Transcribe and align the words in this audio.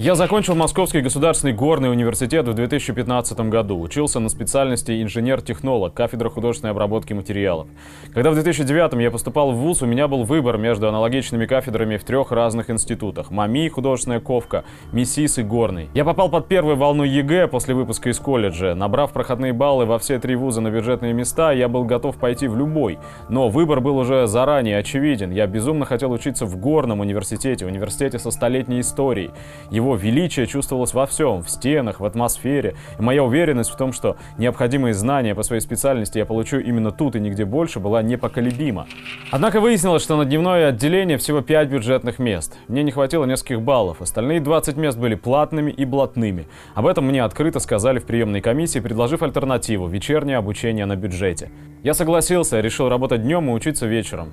Я 0.00 0.14
закончил 0.14 0.54
Московский 0.54 1.02
государственный 1.02 1.52
горный 1.52 1.90
университет 1.90 2.48
в 2.48 2.54
2015 2.54 3.38
году. 3.50 3.78
Учился 3.78 4.18
на 4.18 4.30
специальности 4.30 5.02
инженер-технолог, 5.02 5.92
кафедра 5.92 6.30
художественной 6.30 6.70
обработки 6.70 7.12
материалов. 7.12 7.68
Когда 8.14 8.30
в 8.30 8.34
2009 8.34 8.98
я 8.98 9.10
поступал 9.10 9.52
в 9.52 9.56
ВУЗ, 9.56 9.82
у 9.82 9.86
меня 9.86 10.08
был 10.08 10.24
выбор 10.24 10.56
между 10.56 10.88
аналогичными 10.88 11.44
кафедрами 11.44 11.98
в 11.98 12.04
трех 12.04 12.32
разных 12.32 12.70
институтах. 12.70 13.30
МАМИ, 13.30 13.68
художественная 13.68 14.20
ковка, 14.20 14.64
МИСИС 14.92 15.36
и 15.36 15.42
горный. 15.42 15.90
Я 15.92 16.06
попал 16.06 16.30
под 16.30 16.48
первую 16.48 16.76
волну 16.76 17.04
ЕГЭ 17.04 17.48
после 17.48 17.74
выпуска 17.74 18.08
из 18.08 18.18
колледжа. 18.18 18.74
Набрав 18.74 19.12
проходные 19.12 19.52
баллы 19.52 19.84
во 19.84 19.98
все 19.98 20.18
три 20.18 20.34
вуза 20.34 20.62
на 20.62 20.70
бюджетные 20.70 21.12
места, 21.12 21.52
я 21.52 21.68
был 21.68 21.84
готов 21.84 22.16
пойти 22.16 22.48
в 22.48 22.56
любой. 22.56 22.98
Но 23.28 23.50
выбор 23.50 23.82
был 23.82 23.98
уже 23.98 24.26
заранее 24.26 24.78
очевиден. 24.78 25.30
Я 25.30 25.46
безумно 25.46 25.84
хотел 25.84 26.10
учиться 26.10 26.46
в 26.46 26.56
горном 26.56 27.00
университете, 27.00 27.66
университете 27.66 28.18
со 28.18 28.30
столетней 28.30 28.80
историей. 28.80 29.32
Его 29.70 29.89
его 29.90 29.96
величие 29.96 30.46
чувствовалось 30.46 30.94
во 30.94 31.06
всем, 31.06 31.42
в 31.42 31.50
стенах, 31.50 32.00
в 32.00 32.04
атмосфере. 32.04 32.76
И 32.98 33.02
моя 33.02 33.24
уверенность 33.24 33.70
в 33.70 33.76
том, 33.76 33.92
что 33.92 34.16
необходимые 34.38 34.94
знания 34.94 35.34
по 35.34 35.42
своей 35.42 35.60
специальности 35.60 36.18
я 36.18 36.26
получу 36.26 36.58
именно 36.58 36.92
тут 36.92 37.16
и 37.16 37.20
нигде 37.20 37.44
больше, 37.44 37.80
была 37.80 38.02
непоколебима. 38.02 38.86
Однако 39.32 39.60
выяснилось, 39.60 40.02
что 40.02 40.16
на 40.16 40.24
дневное 40.24 40.68
отделение 40.68 41.18
всего 41.18 41.40
5 41.40 41.68
бюджетных 41.68 42.18
мест. 42.18 42.56
Мне 42.68 42.82
не 42.82 42.92
хватило 42.92 43.24
нескольких 43.24 43.62
баллов. 43.62 44.00
Остальные 44.00 44.40
20 44.40 44.76
мест 44.76 44.96
были 44.96 45.16
платными 45.16 45.72
и 45.72 45.84
блатными. 45.84 46.46
Об 46.74 46.86
этом 46.86 47.06
мне 47.06 47.24
открыто 47.24 47.58
сказали 47.58 47.98
в 47.98 48.06
приемной 48.06 48.40
комиссии, 48.40 48.78
предложив 48.78 49.22
альтернативу– 49.22 49.86
вечернее 49.88 50.36
обучение 50.36 50.86
на 50.86 50.94
бюджете. 50.94 51.50
Я 51.82 51.94
согласился, 51.94 52.60
решил 52.60 52.88
работать 52.88 53.22
днем 53.22 53.48
и 53.50 53.52
учиться 53.52 53.86
вечером. 53.86 54.32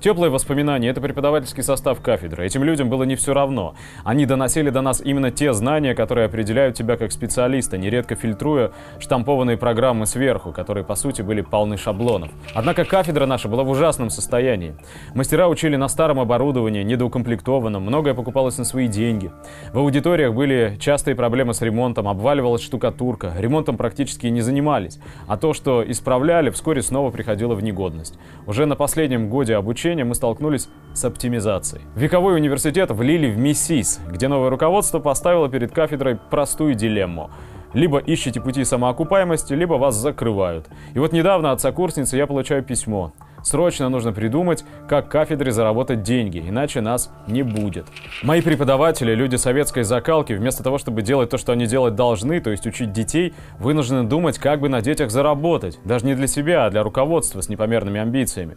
Теплые 0.00 0.30
воспоминания— 0.30 0.88
это 0.90 1.00
преподавательский 1.00 1.64
состав 1.64 2.00
кафедры. 2.00 2.46
Этим 2.46 2.62
людям 2.62 2.88
было 2.88 3.02
не 3.02 3.16
все 3.16 3.34
равно. 3.34 3.74
Они 4.04 4.26
доносили 4.26 4.70
до 4.70 4.80
нас 4.80 5.00
именно 5.04 5.32
те 5.32 5.52
знания, 5.52 5.92
которые 5.92 6.26
определяют 6.26 6.76
тебя 6.76 6.96
как 6.96 7.10
специалиста, 7.10 7.78
нередко 7.78 8.14
фильтруя 8.14 8.70
штампованные 9.00 9.56
программы 9.56 10.06
сверху, 10.06 10.52
которые, 10.52 10.84
по 10.84 10.94
сути, 10.94 11.22
были 11.22 11.40
полны 11.40 11.76
шаблонов. 11.76 12.30
Однако 12.54 12.84
кафедра 12.84 13.26
наша 13.26 13.48
была 13.48 13.64
в 13.64 13.70
ужасном 13.70 14.10
состоянии. 14.10 14.76
Мастера 15.16 15.48
учили 15.48 15.74
на 15.74 15.88
старом 15.88 16.20
оборудовании, 16.20 16.84
недоукомплектованном, 16.84 17.82
многое 17.82 18.14
покупалось 18.14 18.56
на 18.56 18.64
свои 18.64 18.86
деньги. 18.86 19.32
В 19.72 19.78
аудиториях 19.78 20.32
были 20.32 20.76
частые 20.78 21.16
проблемы 21.16 21.54
с 21.54 21.60
ремонтом, 21.60 22.06
обваливалась 22.06 22.62
штукатурка, 22.62 23.34
ремонтом 23.36 23.76
практически 23.76 24.28
не 24.28 24.42
занимались, 24.42 25.00
а 25.26 25.36
то, 25.36 25.54
что 25.54 25.82
исправляли, 25.90 26.50
вскоре 26.50 26.82
снова 26.82 27.10
приходило 27.10 27.56
в 27.56 27.64
негодность. 27.64 28.16
Уже 28.46 28.64
на 28.64 28.76
последнем 28.76 29.28
годе 29.28 29.56
обучения 29.56 29.87
обучения 29.88 30.04
мы 30.04 30.14
столкнулись 30.14 30.68
с 30.92 31.04
оптимизацией. 31.04 31.82
Вековой 31.96 32.34
университет 32.36 32.90
влили 32.90 33.30
в 33.30 33.38
МИСИС, 33.38 34.00
где 34.10 34.28
новое 34.28 34.50
руководство 34.50 34.98
поставило 34.98 35.48
перед 35.48 35.72
кафедрой 35.72 36.16
простую 36.16 36.74
дилемму. 36.74 37.30
Либо 37.74 37.98
ищите 37.98 38.40
пути 38.40 38.64
самоокупаемости, 38.64 39.54
либо 39.54 39.74
вас 39.74 39.94
закрывают. 39.94 40.66
И 40.94 40.98
вот 40.98 41.12
недавно 41.12 41.52
от 41.52 41.60
сокурсницы 41.60 42.16
я 42.16 42.26
получаю 42.26 42.62
письмо. 42.62 43.12
Срочно 43.42 43.88
нужно 43.88 44.12
придумать, 44.12 44.64
как 44.88 45.10
кафедре 45.10 45.52
заработать 45.52 46.02
деньги, 46.02 46.38
иначе 46.38 46.80
нас 46.80 47.10
не 47.26 47.42
будет. 47.42 47.86
Мои 48.22 48.42
преподаватели, 48.42 49.14
люди 49.14 49.36
советской 49.36 49.84
закалки, 49.84 50.32
вместо 50.34 50.62
того, 50.62 50.76
чтобы 50.76 51.02
делать 51.02 51.30
то, 51.30 51.38
что 51.38 51.52
они 51.52 51.66
делать 51.66 51.94
должны, 51.94 52.40
то 52.40 52.50
есть 52.50 52.66
учить 52.66 52.92
детей, 52.92 53.32
вынуждены 53.58 54.04
думать, 54.08 54.38
как 54.38 54.60
бы 54.60 54.68
на 54.68 54.82
детях 54.82 55.10
заработать. 55.10 55.78
Даже 55.84 56.04
не 56.04 56.14
для 56.14 56.26
себя, 56.26 56.66
а 56.66 56.70
для 56.70 56.82
руководства 56.82 57.40
с 57.40 57.48
непомерными 57.48 58.00
амбициями. 58.00 58.56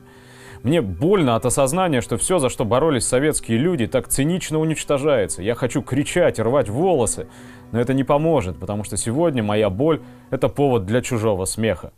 Мне 0.63 0.81
больно 0.81 1.35
от 1.35 1.45
осознания, 1.45 2.01
что 2.01 2.17
все, 2.17 2.37
за 2.37 2.49
что 2.49 2.65
боролись 2.65 3.05
советские 3.05 3.57
люди, 3.57 3.87
так 3.87 4.07
цинично 4.07 4.59
уничтожается. 4.59 5.41
Я 5.41 5.55
хочу 5.55 5.81
кричать, 5.81 6.39
рвать 6.39 6.69
волосы, 6.69 7.27
но 7.71 7.79
это 7.81 7.95
не 7.95 8.03
поможет, 8.03 8.59
потому 8.59 8.83
что 8.83 8.95
сегодня 8.95 9.41
моя 9.41 9.71
боль— 9.71 10.01
это 10.29 10.49
повод 10.49 10.85
для 10.85 11.01
чужого 11.01 11.45
смеха. 11.45 11.91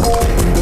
Thank 0.00 0.56
you 0.56 0.57